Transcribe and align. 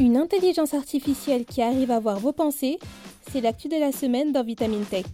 Une 0.00 0.16
intelligence 0.16 0.72
artificielle 0.72 1.44
qui 1.44 1.60
arrive 1.60 1.90
à 1.90 2.00
voir 2.00 2.18
vos 2.18 2.32
pensées, 2.32 2.78
c'est 3.30 3.42
l'actu 3.42 3.68
de 3.68 3.76
la 3.76 3.92
semaine 3.92 4.32
dans 4.32 4.42
Vitamine 4.42 4.84
Tech. 4.84 5.04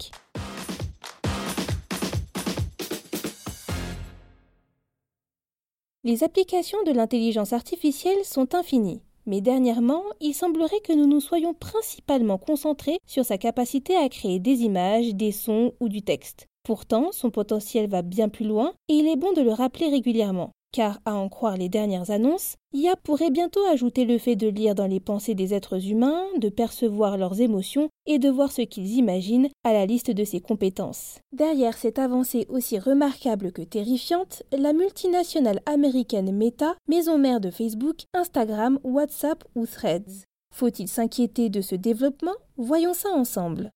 Les 6.05 6.23
applications 6.23 6.83
de 6.87 6.93
l'intelligence 6.93 7.53
artificielle 7.53 8.25
sont 8.25 8.55
infinies. 8.55 9.03
Mais 9.27 9.41
dernièrement, 9.41 10.05
il 10.21 10.33
semblerait 10.33 10.81
que 10.81 10.95
nous 10.95 11.07
nous 11.07 11.21
soyons 11.21 11.53
principalement 11.53 12.39
concentrés 12.39 12.99
sur 13.07 13.27
sa 13.27 13.37
capacité 13.37 13.95
à 13.97 14.09
créer 14.09 14.39
des 14.39 14.63
images, 14.63 15.15
des 15.15 15.33
sons 15.33 15.75
ou 15.81 15.89
du 15.89 16.03
texte. 16.03 16.47
Pourtant, 16.63 17.11
son 17.13 17.31
potentiel 17.31 17.91
va 17.91 18.03
bien 18.03 18.29
plus 18.29 18.47
loin 18.47 18.73
et 18.89 18.95
il 18.95 19.09
est 19.09 19.17
bon 19.17 19.33
de 19.33 19.43
le 19.43 19.53
rappeler 19.53 19.89
régulièrement. 19.89 20.53
Car, 20.73 21.01
à 21.07 21.15
en 21.15 21.29
croire 21.29 21.57
les 21.57 21.71
dernières 21.71 22.11
annonces, 22.11 22.57
IA 22.75 22.95
pourrait 22.97 23.31
bientôt 23.31 23.65
ajouter 23.73 24.05
le 24.05 24.19
fait 24.19 24.37
de 24.37 24.49
lire 24.49 24.75
dans 24.75 24.87
les 24.87 25.01
pensées 25.01 25.35
des 25.35 25.55
êtres 25.55 25.89
humains, 25.89 26.25
de 26.37 26.51
percevoir 26.51 27.17
leurs 27.17 27.41
émotions 27.41 27.89
et 28.07 28.19
de 28.19 28.29
voir 28.29 28.53
ce 28.53 28.63
qu'ils 28.63 28.97
imaginent 28.97 29.49
à 29.65 29.73
la 29.73 29.87
liste 29.87 30.11
de 30.11 30.25
ses 30.25 30.41
compétences. 30.41 31.21
Derrière 31.33 31.77
cette 31.77 31.99
avancée 31.99 32.47
aussi 32.51 32.79
remarquable 32.79 33.51
que 33.51 33.63
terrifiante, 33.63 34.43
la 34.53 34.75
multinationale 34.75 35.61
américaine 35.65 36.37
Meta, 36.37 36.75
maison 36.87 37.17
mère 37.17 37.41
de 37.41 37.51
Facebook, 37.51 38.03
Instagram, 38.13 38.79
WhatsApp 38.85 39.43
ou 39.55 39.67
Threads. 39.67 40.25
Faut-il 40.55 40.89
s'inquiéter 40.89 41.49
de 41.49 41.63
ce 41.63 41.77
développement? 41.77 42.37
Voyons 42.57 42.95
ça 42.95 43.11
ensemble. 43.11 43.71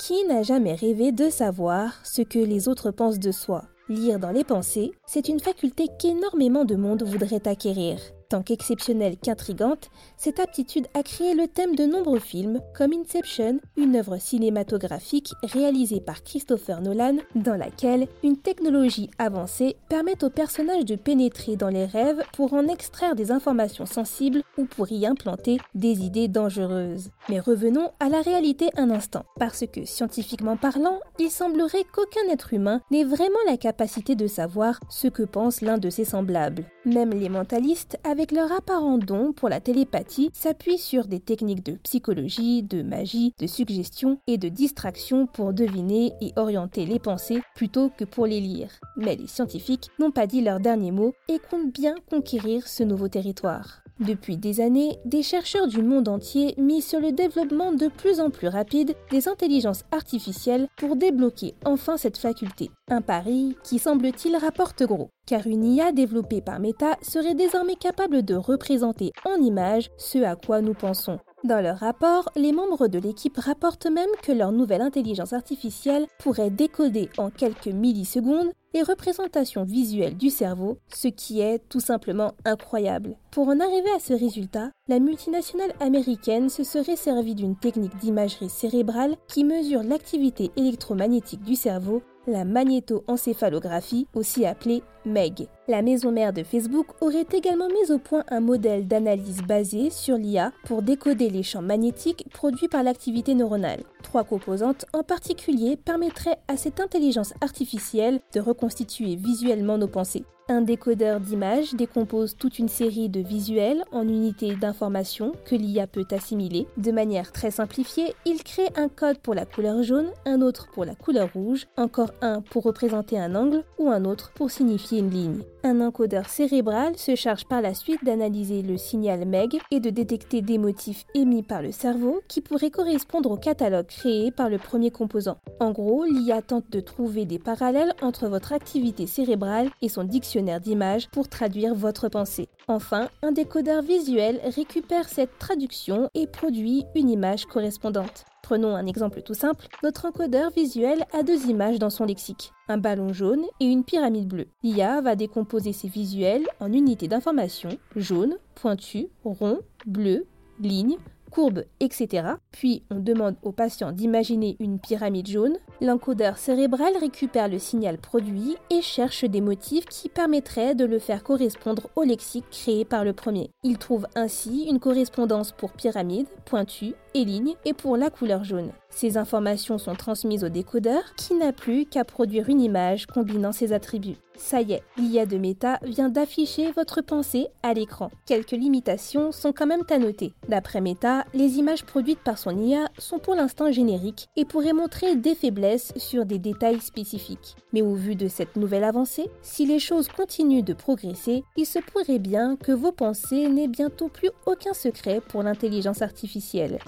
Qui 0.00 0.24
n'a 0.26 0.42
jamais 0.42 0.74
rêvé 0.74 1.12
de 1.12 1.30
savoir 1.30 2.04
ce 2.04 2.22
que 2.22 2.38
les 2.38 2.68
autres 2.68 2.90
pensent 2.90 3.18
de 3.18 3.32
soi? 3.32 3.64
Lire 3.92 4.18
dans 4.18 4.30
les 4.30 4.42
pensées, 4.42 4.92
c'est 5.04 5.28
une 5.28 5.38
faculté 5.38 5.86
qu'énormément 5.98 6.64
de 6.64 6.76
monde 6.76 7.02
voudrait 7.02 7.46
acquérir. 7.46 7.98
Tant 8.32 8.40
qu'exceptionnelle 8.40 9.18
qu'intrigante, 9.18 9.90
cette 10.16 10.40
aptitude 10.40 10.86
a 10.94 11.02
créé 11.02 11.34
le 11.34 11.48
thème 11.48 11.76
de 11.76 11.84
nombreux 11.84 12.18
films, 12.18 12.62
comme 12.74 12.94
Inception, 12.94 13.60
une 13.76 13.94
œuvre 13.94 14.16
cinématographique 14.16 15.34
réalisée 15.42 16.00
par 16.00 16.22
Christopher 16.22 16.80
Nolan, 16.80 17.16
dans 17.34 17.56
laquelle 17.56 18.08
une 18.24 18.38
technologie 18.38 19.10
avancée 19.18 19.76
permet 19.90 20.24
aux 20.24 20.30
personnages 20.30 20.86
de 20.86 20.96
pénétrer 20.96 21.56
dans 21.56 21.68
les 21.68 21.84
rêves 21.84 22.22
pour 22.32 22.54
en 22.54 22.68
extraire 22.68 23.14
des 23.14 23.32
informations 23.32 23.84
sensibles 23.84 24.42
ou 24.56 24.64
pour 24.64 24.90
y 24.90 25.04
implanter 25.04 25.58
des 25.74 26.00
idées 26.00 26.28
dangereuses. 26.28 27.10
Mais 27.28 27.38
revenons 27.38 27.90
à 28.00 28.08
la 28.08 28.22
réalité 28.22 28.70
un 28.78 28.88
instant, 28.88 29.26
parce 29.38 29.66
que 29.70 29.84
scientifiquement 29.84 30.56
parlant, 30.56 31.00
il 31.18 31.30
semblerait 31.30 31.84
qu'aucun 31.92 32.32
être 32.32 32.54
humain 32.54 32.80
n'ait 32.90 33.04
vraiment 33.04 33.36
la 33.46 33.58
capacité 33.58 34.14
de 34.14 34.26
savoir 34.26 34.80
ce 34.88 35.08
que 35.08 35.22
pense 35.22 35.60
l'un 35.60 35.76
de 35.76 35.90
ses 35.90 36.06
semblables. 36.06 36.64
Même 36.86 37.10
les 37.10 37.28
mentalistes 37.28 37.98
avaient 38.04 38.21
avec 38.22 38.30
leur 38.30 38.52
apparent 38.52 38.98
don 38.98 39.32
pour 39.32 39.48
la 39.48 39.60
télépathie, 39.60 40.30
s'appuient 40.32 40.78
sur 40.78 41.08
des 41.08 41.18
techniques 41.18 41.66
de 41.66 41.72
psychologie, 41.72 42.62
de 42.62 42.80
magie, 42.80 43.34
de 43.40 43.48
suggestion 43.48 44.20
et 44.28 44.38
de 44.38 44.48
distraction 44.48 45.26
pour 45.26 45.52
deviner 45.52 46.12
et 46.20 46.32
orienter 46.36 46.86
les 46.86 47.00
pensées 47.00 47.42
plutôt 47.56 47.90
que 47.98 48.04
pour 48.04 48.26
les 48.26 48.40
lire. 48.40 48.70
Mais 48.96 49.16
les 49.16 49.26
scientifiques 49.26 49.90
n'ont 49.98 50.12
pas 50.12 50.28
dit 50.28 50.40
leur 50.40 50.60
dernier 50.60 50.92
mot 50.92 51.14
et 51.28 51.40
comptent 51.50 51.74
bien 51.74 51.96
conquérir 52.08 52.68
ce 52.68 52.84
nouveau 52.84 53.08
territoire. 53.08 53.81
Depuis 54.06 54.36
des 54.36 54.60
années, 54.60 54.98
des 55.04 55.22
chercheurs 55.22 55.68
du 55.68 55.80
monde 55.80 56.08
entier 56.08 56.54
misent 56.58 56.88
sur 56.88 56.98
le 56.98 57.12
développement 57.12 57.72
de 57.72 57.86
plus 57.86 58.18
en 58.18 58.30
plus 58.30 58.48
rapide 58.48 58.96
des 59.12 59.28
intelligences 59.28 59.84
artificielles 59.92 60.66
pour 60.76 60.96
débloquer 60.96 61.54
enfin 61.64 61.96
cette 61.96 62.18
faculté. 62.18 62.70
Un 62.90 63.00
pari 63.00 63.56
qui 63.62 63.78
semble-t-il 63.78 64.36
rapporte 64.36 64.82
gros, 64.82 65.10
car 65.24 65.46
une 65.46 65.64
IA 65.64 65.92
développée 65.92 66.40
par 66.40 66.58
Meta 66.58 66.96
serait 67.00 67.36
désormais 67.36 67.76
capable 67.76 68.24
de 68.24 68.34
représenter 68.34 69.12
en 69.24 69.40
images 69.40 69.88
ce 69.98 70.18
à 70.18 70.34
quoi 70.34 70.62
nous 70.62 70.74
pensons. 70.74 71.20
Dans 71.44 71.60
leur 71.60 71.78
rapport, 71.78 72.28
les 72.34 72.52
membres 72.52 72.88
de 72.88 72.98
l'équipe 72.98 73.36
rapportent 73.36 73.86
même 73.86 74.10
que 74.22 74.32
leur 74.32 74.50
nouvelle 74.50 74.82
intelligence 74.82 75.32
artificielle 75.32 76.06
pourrait 76.18 76.50
décoder 76.50 77.08
en 77.18 77.30
quelques 77.30 77.66
millisecondes 77.66 78.50
les 78.74 78.82
représentations 78.82 79.64
visuelles 79.64 80.16
du 80.16 80.30
cerveau, 80.30 80.78
ce 80.94 81.08
qui 81.08 81.40
est 81.40 81.60
tout 81.68 81.80
simplement 81.80 82.32
incroyable. 82.44 83.16
Pour 83.30 83.48
en 83.48 83.60
arriver 83.60 83.90
à 83.96 84.00
ce 84.00 84.12
résultat, 84.12 84.70
la 84.88 84.98
multinationale 84.98 85.74
américaine 85.80 86.48
se 86.48 86.64
serait 86.64 86.96
servie 86.96 87.34
d'une 87.34 87.56
technique 87.56 87.96
d'imagerie 87.98 88.50
cérébrale 88.50 89.16
qui 89.28 89.44
mesure 89.44 89.82
l'activité 89.82 90.50
électromagnétique 90.56 91.42
du 91.42 91.54
cerveau 91.54 92.02
la 92.26 92.44
magnétoencéphalographie, 92.44 94.06
aussi 94.14 94.46
appelée 94.46 94.82
MEG. 95.04 95.48
La 95.68 95.82
maison 95.82 96.12
mère 96.12 96.32
de 96.32 96.42
Facebook 96.42 96.86
aurait 97.00 97.26
également 97.32 97.68
mis 97.68 97.92
au 97.92 97.98
point 97.98 98.24
un 98.28 98.40
modèle 98.40 98.86
d'analyse 98.86 99.42
basé 99.42 99.90
sur 99.90 100.16
l'IA 100.16 100.52
pour 100.64 100.82
décoder 100.82 101.30
les 101.30 101.42
champs 101.42 101.62
magnétiques 101.62 102.26
produits 102.32 102.68
par 102.68 102.82
l'activité 102.82 103.34
neuronale. 103.34 103.82
Trois 104.02 104.24
composantes 104.24 104.86
en 104.92 105.02
particulier 105.02 105.76
permettraient 105.76 106.38
à 106.48 106.56
cette 106.56 106.80
intelligence 106.80 107.34
artificielle 107.40 108.20
de 108.34 108.40
reconstituer 108.40 109.16
visuellement 109.16 109.78
nos 109.78 109.88
pensées. 109.88 110.24
Un 110.48 110.60
décodeur 110.60 111.20
d'images 111.20 111.72
décompose 111.74 112.36
toute 112.36 112.58
une 112.58 112.68
série 112.68 113.08
de 113.08 113.20
visuels 113.20 113.84
en 113.92 114.02
unités 114.02 114.56
d'information 114.56 115.32
que 115.44 115.54
l'IA 115.54 115.86
peut 115.86 116.06
assimiler. 116.10 116.66
De 116.76 116.90
manière 116.90 117.30
très 117.30 117.52
simplifiée, 117.52 118.14
il 118.26 118.42
crée 118.42 118.68
un 118.76 118.88
code 118.88 119.18
pour 119.18 119.34
la 119.34 119.46
couleur 119.46 119.84
jaune, 119.84 120.10
un 120.26 120.42
autre 120.42 120.68
pour 120.72 120.84
la 120.84 120.96
couleur 120.96 121.32
rouge, 121.32 121.68
encore 121.76 122.10
un 122.22 122.40
pour 122.40 122.64
représenter 122.64 123.18
un 123.18 123.36
angle 123.36 123.62
ou 123.78 123.88
un 123.88 124.04
autre 124.04 124.32
pour 124.34 124.50
signifier 124.50 124.98
une 124.98 125.10
ligne. 125.10 125.42
Un 125.62 125.80
encodeur 125.80 126.28
cérébral 126.28 126.98
se 126.98 127.14
charge 127.14 127.44
par 127.44 127.62
la 127.62 127.72
suite 127.72 128.04
d'analyser 128.04 128.62
le 128.62 128.76
signal 128.76 129.24
MEG 129.24 129.60
et 129.70 129.78
de 129.78 129.90
détecter 129.90 130.42
des 130.42 130.58
motifs 130.58 131.04
émis 131.14 131.44
par 131.44 131.62
le 131.62 131.70
cerveau 131.70 132.20
qui 132.26 132.40
pourraient 132.40 132.70
correspondre 132.70 133.30
au 133.30 133.36
catalogue 133.36 133.86
créé 133.86 134.32
par 134.32 134.50
le 134.50 134.58
premier 134.58 134.90
composant. 134.90 135.38
En 135.60 135.70
gros, 135.70 136.04
l'IA 136.04 136.42
tente 136.42 136.68
de 136.70 136.80
trouver 136.80 137.26
des 137.26 137.38
parallèles 137.38 137.94
entre 138.02 138.26
votre 138.26 138.52
activité 138.52 139.06
cérébrale 139.06 139.70
et 139.82 139.88
son 139.88 140.02
dictionnaire 140.02 140.31
d'images 140.40 141.08
pour 141.10 141.28
traduire 141.28 141.74
votre 141.74 142.08
pensée. 142.08 142.48
Enfin, 142.68 143.08
un 143.22 143.32
décodeur 143.32 143.82
visuel 143.82 144.40
récupère 144.56 145.08
cette 145.08 145.38
traduction 145.38 146.08
et 146.14 146.26
produit 146.26 146.84
une 146.94 147.10
image 147.10 147.46
correspondante. 147.46 148.24
Prenons 148.42 148.74
un 148.74 148.86
exemple 148.86 149.22
tout 149.22 149.34
simple. 149.34 149.66
Notre 149.82 150.06
encodeur 150.06 150.50
visuel 150.50 151.04
a 151.12 151.22
deux 151.22 151.46
images 151.46 151.78
dans 151.78 151.90
son 151.90 152.04
lexique, 152.04 152.52
un 152.68 152.78
ballon 152.78 153.12
jaune 153.12 153.44
et 153.60 153.66
une 153.66 153.84
pyramide 153.84 154.26
bleue. 154.26 154.48
L'IA 154.62 155.00
va 155.00 155.16
décomposer 155.16 155.72
ces 155.72 155.88
visuels 155.88 156.46
en 156.60 156.72
unités 156.72 157.08
d'information 157.08 157.70
jaune, 157.94 158.36
pointu, 158.54 159.08
rond, 159.24 159.60
bleu, 159.86 160.26
ligne, 160.60 160.96
courbe, 161.32 161.64
etc. 161.80 162.34
Puis 162.52 162.82
on 162.90 163.00
demande 163.00 163.36
au 163.42 163.52
patient 163.52 163.90
d'imaginer 163.90 164.56
une 164.60 164.78
pyramide 164.78 165.26
jaune. 165.26 165.56
L'encodeur 165.80 166.38
cérébral 166.38 166.92
récupère 167.00 167.48
le 167.48 167.58
signal 167.58 167.98
produit 167.98 168.56
et 168.70 168.82
cherche 168.82 169.24
des 169.24 169.40
motifs 169.40 169.86
qui 169.86 170.08
permettraient 170.08 170.74
de 170.74 170.84
le 170.84 170.98
faire 170.98 171.24
correspondre 171.24 171.88
au 171.96 172.04
lexique 172.04 172.44
créé 172.50 172.84
par 172.84 173.04
le 173.04 173.12
premier. 173.12 173.50
Il 173.64 173.78
trouve 173.78 174.06
ainsi 174.14 174.66
une 174.68 174.78
correspondance 174.78 175.52
pour 175.52 175.72
pyramide, 175.72 176.26
pointu 176.44 176.94
et 177.14 177.24
ligne 177.24 177.54
et 177.64 177.72
pour 177.72 177.96
la 177.96 178.10
couleur 178.10 178.44
jaune. 178.44 178.70
Ces 178.94 179.16
informations 179.16 179.78
sont 179.78 179.94
transmises 179.94 180.44
au 180.44 180.48
décodeur 180.48 181.02
qui 181.16 181.34
n'a 181.34 181.52
plus 181.52 181.86
qu'à 181.86 182.04
produire 182.04 182.48
une 182.48 182.60
image 182.60 183.06
combinant 183.06 183.52
ces 183.52 183.72
attributs. 183.72 184.18
Ça 184.36 184.60
y 184.60 184.72
est, 184.72 184.82
l'IA 184.96 185.26
de 185.26 185.36
Meta 185.36 185.78
vient 185.82 186.08
d'afficher 186.08 186.72
votre 186.72 187.00
pensée 187.00 187.48
à 187.62 187.74
l'écran. 187.74 188.10
Quelques 188.26 188.52
limitations 188.52 189.30
sont 189.30 189.52
quand 189.52 189.66
même 189.66 189.82
à 189.90 189.98
noter. 189.98 190.32
D'après 190.48 190.80
Meta, 190.80 191.24
les 191.34 191.58
images 191.58 191.84
produites 191.84 192.18
par 192.20 192.38
son 192.38 192.56
IA 192.56 192.88
sont 192.98 193.18
pour 193.18 193.34
l'instant 193.34 193.70
génériques 193.70 194.28
et 194.36 194.44
pourraient 194.44 194.72
montrer 194.72 195.16
des 195.16 195.34
faiblesses 195.34 195.92
sur 195.96 196.26
des 196.26 196.38
détails 196.38 196.80
spécifiques. 196.80 197.56
Mais 197.72 197.82
au 197.82 197.94
vu 197.94 198.14
de 198.14 198.28
cette 198.28 198.56
nouvelle 198.56 198.84
avancée, 198.84 199.30
si 199.42 199.66
les 199.66 199.78
choses 199.78 200.08
continuent 200.08 200.64
de 200.64 200.74
progresser, 200.74 201.44
il 201.56 201.66
se 201.66 201.78
pourrait 201.78 202.18
bien 202.18 202.56
que 202.56 202.72
vos 202.72 202.92
pensées 202.92 203.48
n'aient 203.48 203.68
bientôt 203.68 204.08
plus 204.08 204.30
aucun 204.46 204.74
secret 204.74 205.20
pour 205.28 205.42
l'intelligence 205.42 206.02
artificielle. 206.02 206.78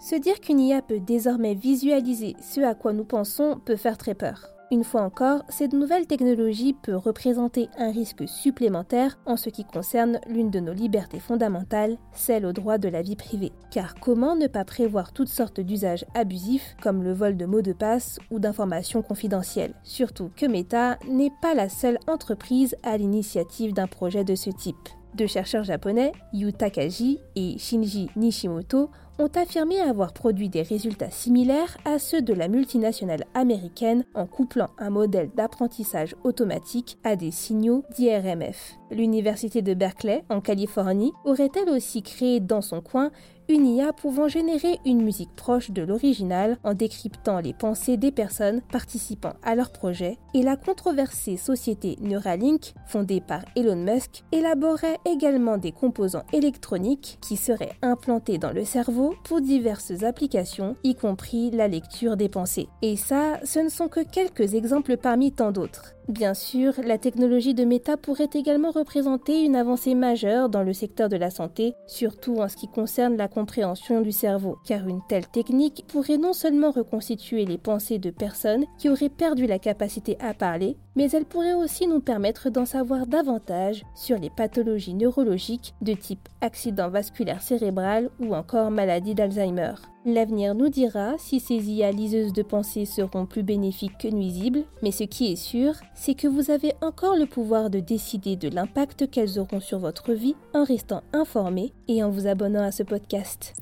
Se 0.00 0.16
dire 0.16 0.40
qu'une 0.40 0.60
IA 0.60 0.80
peut 0.80 1.00
désormais 1.00 1.54
visualiser 1.54 2.34
ce 2.40 2.60
à 2.60 2.74
quoi 2.74 2.92
nous 2.92 3.04
pensons 3.04 3.60
peut 3.64 3.76
faire 3.76 3.98
très 3.98 4.14
peur. 4.14 4.48
Une 4.70 4.84
fois 4.84 5.00
encore, 5.00 5.44
cette 5.48 5.72
nouvelle 5.72 6.06
technologie 6.06 6.74
peut 6.74 6.94
représenter 6.94 7.70
un 7.78 7.90
risque 7.90 8.28
supplémentaire 8.28 9.18
en 9.24 9.38
ce 9.38 9.48
qui 9.48 9.64
concerne 9.64 10.20
l'une 10.28 10.50
de 10.50 10.60
nos 10.60 10.74
libertés 10.74 11.20
fondamentales, 11.20 11.96
celle 12.12 12.44
au 12.44 12.52
droit 12.52 12.76
de 12.76 12.88
la 12.88 13.00
vie 13.00 13.16
privée. 13.16 13.52
Car 13.70 13.94
comment 13.94 14.36
ne 14.36 14.46
pas 14.46 14.66
prévoir 14.66 15.12
toutes 15.12 15.28
sortes 15.28 15.60
d'usages 15.60 16.04
abusifs 16.14 16.76
comme 16.82 17.02
le 17.02 17.14
vol 17.14 17.38
de 17.38 17.46
mots 17.46 17.62
de 17.62 17.72
passe 17.72 18.18
ou 18.30 18.38
d'informations 18.38 19.00
confidentielles? 19.00 19.74
Surtout 19.84 20.30
que 20.36 20.44
Meta 20.44 20.98
n'est 21.08 21.32
pas 21.40 21.54
la 21.54 21.70
seule 21.70 21.98
entreprise 22.06 22.76
à 22.82 22.98
l'initiative 22.98 23.72
d'un 23.72 23.86
projet 23.86 24.24
de 24.24 24.34
ce 24.34 24.50
type. 24.50 24.88
Deux 25.18 25.26
chercheurs 25.26 25.64
japonais, 25.64 26.12
Yu 26.32 26.52
Takaji 26.52 27.18
et 27.34 27.58
Shinji 27.58 28.08
Nishimoto, 28.14 28.88
ont 29.18 29.30
affirmé 29.34 29.80
avoir 29.80 30.12
produit 30.12 30.48
des 30.48 30.62
résultats 30.62 31.10
similaires 31.10 31.76
à 31.84 31.98
ceux 31.98 32.22
de 32.22 32.32
la 32.32 32.46
multinationale 32.46 33.24
américaine 33.34 34.04
en 34.14 34.26
couplant 34.26 34.68
un 34.78 34.90
modèle 34.90 35.30
d'apprentissage 35.34 36.14
automatique 36.22 36.98
à 37.02 37.16
des 37.16 37.32
signaux 37.32 37.82
d'IRMF. 37.96 38.74
L'université 38.92 39.60
de 39.60 39.74
Berkeley, 39.74 40.22
en 40.28 40.40
Californie, 40.40 41.12
aurait-elle 41.24 41.68
aussi 41.68 42.04
créé 42.04 42.38
dans 42.38 42.62
son 42.62 42.80
coin 42.80 43.10
une 43.48 43.66
IA 43.66 43.92
pouvant 43.92 44.28
générer 44.28 44.78
une 44.84 45.02
musique 45.02 45.34
proche 45.34 45.70
de 45.70 45.82
l'original 45.82 46.58
en 46.64 46.74
décryptant 46.74 47.40
les 47.40 47.54
pensées 47.54 47.96
des 47.96 48.12
personnes 48.12 48.60
participant 48.70 49.32
à 49.42 49.54
leur 49.54 49.70
projet, 49.70 50.18
et 50.34 50.42
la 50.42 50.56
controversée 50.56 51.36
société 51.36 51.96
Neuralink, 52.00 52.74
fondée 52.86 53.20
par 53.20 53.40
Elon 53.56 53.76
Musk, 53.76 54.24
élaborait 54.32 54.98
également 55.06 55.56
des 55.56 55.72
composants 55.72 56.26
électroniques 56.32 57.18
qui 57.20 57.36
seraient 57.36 57.76
implantés 57.82 58.38
dans 58.38 58.52
le 58.52 58.64
cerveau 58.64 59.14
pour 59.24 59.40
diverses 59.40 60.02
applications, 60.02 60.76
y 60.84 60.94
compris 60.94 61.50
la 61.50 61.68
lecture 61.68 62.16
des 62.16 62.28
pensées. 62.28 62.68
Et 62.82 62.96
ça, 62.96 63.40
ce 63.44 63.60
ne 63.60 63.68
sont 63.68 63.88
que 63.88 64.00
quelques 64.00 64.54
exemples 64.54 64.96
parmi 64.96 65.32
tant 65.32 65.52
d'autres. 65.52 65.97
Bien 66.08 66.32
sûr, 66.32 66.72
la 66.86 66.96
technologie 66.96 67.52
de 67.52 67.66
Meta 67.66 67.98
pourrait 67.98 68.30
également 68.32 68.70
représenter 68.70 69.44
une 69.44 69.54
avancée 69.54 69.94
majeure 69.94 70.48
dans 70.48 70.62
le 70.62 70.72
secteur 70.72 71.10
de 71.10 71.18
la 71.18 71.28
santé, 71.28 71.74
surtout 71.86 72.38
en 72.38 72.48
ce 72.48 72.56
qui 72.56 72.66
concerne 72.66 73.18
la 73.18 73.28
compréhension 73.28 74.00
du 74.00 74.10
cerveau, 74.10 74.56
car 74.64 74.88
une 74.88 75.02
telle 75.06 75.26
technique 75.26 75.84
pourrait 75.86 76.16
non 76.16 76.32
seulement 76.32 76.70
reconstituer 76.70 77.44
les 77.44 77.58
pensées 77.58 77.98
de 77.98 78.10
personnes 78.10 78.64
qui 78.78 78.88
auraient 78.88 79.10
perdu 79.10 79.46
la 79.46 79.58
capacité 79.58 80.16
à 80.18 80.32
parler, 80.32 80.78
mais 80.98 81.12
elle 81.12 81.26
pourrait 81.26 81.54
aussi 81.54 81.86
nous 81.86 82.00
permettre 82.00 82.50
d'en 82.50 82.64
savoir 82.64 83.06
davantage 83.06 83.84
sur 83.94 84.18
les 84.18 84.30
pathologies 84.30 84.94
neurologiques 84.94 85.72
de 85.80 85.92
type 85.92 86.28
accident 86.40 86.88
vasculaire 86.88 87.40
cérébral 87.40 88.10
ou 88.18 88.34
encore 88.34 88.72
maladie 88.72 89.14
d'Alzheimer. 89.14 89.74
L'avenir 90.04 90.56
nous 90.56 90.68
dira 90.68 91.14
si 91.16 91.38
ces 91.38 91.70
IA 91.70 91.92
liseuses 91.92 92.32
de 92.32 92.42
pensée 92.42 92.84
seront 92.84 93.26
plus 93.26 93.44
bénéfiques 93.44 93.96
que 93.96 94.08
nuisibles, 94.08 94.64
mais 94.82 94.90
ce 94.90 95.04
qui 95.04 95.30
est 95.30 95.36
sûr, 95.36 95.74
c'est 95.94 96.14
que 96.14 96.26
vous 96.26 96.50
avez 96.50 96.72
encore 96.82 97.14
le 97.14 97.26
pouvoir 97.26 97.70
de 97.70 97.78
décider 97.78 98.34
de 98.34 98.48
l'impact 98.48 99.08
qu'elles 99.08 99.38
auront 99.38 99.60
sur 99.60 99.78
votre 99.78 100.14
vie 100.14 100.34
en 100.52 100.64
restant 100.64 101.02
informé 101.12 101.72
et 101.86 102.02
en 102.02 102.10
vous 102.10 102.26
abonnant 102.26 102.64
à 102.64 102.72
ce 102.72 102.82
podcast. 102.82 103.54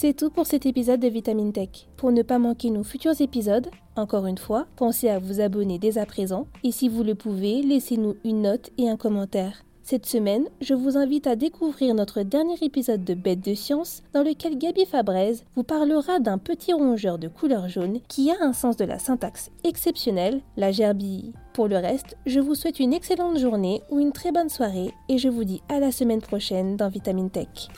C'est 0.00 0.14
tout 0.14 0.30
pour 0.30 0.46
cet 0.46 0.64
épisode 0.64 1.00
de 1.00 1.08
Vitamine 1.08 1.52
Tech. 1.52 1.88
Pour 1.96 2.12
ne 2.12 2.22
pas 2.22 2.38
manquer 2.38 2.70
nos 2.70 2.84
futurs 2.84 3.20
épisodes, 3.20 3.68
encore 3.98 4.26
une 4.26 4.38
fois, 4.38 4.66
pensez 4.76 5.08
à 5.08 5.18
vous 5.18 5.40
abonner 5.40 5.78
dès 5.78 5.98
à 5.98 6.06
présent 6.06 6.46
et 6.64 6.72
si 6.72 6.88
vous 6.88 7.02
le 7.02 7.14
pouvez, 7.14 7.62
laissez-nous 7.62 8.16
une 8.24 8.42
note 8.42 8.70
et 8.78 8.88
un 8.88 8.96
commentaire. 8.96 9.64
Cette 9.90 10.04
semaine, 10.04 10.44
je 10.60 10.74
vous 10.74 10.98
invite 10.98 11.26
à 11.26 11.34
découvrir 11.34 11.94
notre 11.94 12.22
dernier 12.22 12.56
épisode 12.60 13.04
de 13.04 13.14
Bête 13.14 13.40
de 13.40 13.54
science 13.54 14.02
dans 14.12 14.22
lequel 14.22 14.58
Gabi 14.58 14.84
Fabrez 14.84 15.36
vous 15.56 15.62
parlera 15.62 16.20
d'un 16.20 16.36
petit 16.36 16.74
rongeur 16.74 17.18
de 17.18 17.26
couleur 17.26 17.70
jaune 17.70 18.00
qui 18.06 18.30
a 18.30 18.34
un 18.42 18.52
sens 18.52 18.76
de 18.76 18.84
la 18.84 18.98
syntaxe 18.98 19.50
exceptionnel, 19.64 20.42
la 20.58 20.72
gerbille. 20.72 21.32
Pour 21.54 21.68
le 21.68 21.78
reste, 21.78 22.18
je 22.26 22.38
vous 22.38 22.54
souhaite 22.54 22.80
une 22.80 22.92
excellente 22.92 23.38
journée 23.38 23.80
ou 23.90 23.98
une 23.98 24.12
très 24.12 24.30
bonne 24.30 24.50
soirée 24.50 24.92
et 25.08 25.16
je 25.16 25.30
vous 25.30 25.44
dis 25.44 25.62
à 25.70 25.80
la 25.80 25.90
semaine 25.90 26.20
prochaine 26.20 26.76
dans 26.76 26.90
Vitamine 26.90 27.30
Tech. 27.30 27.68